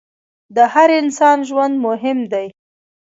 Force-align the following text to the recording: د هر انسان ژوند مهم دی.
د 0.55 0.57
هر 0.73 0.89
انسان 1.01 1.37
ژوند 1.49 1.75
مهم 1.87 2.19
دی. 2.31 2.47